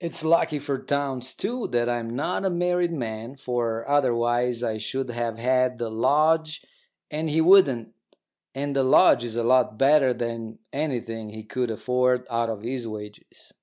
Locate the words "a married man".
2.44-3.36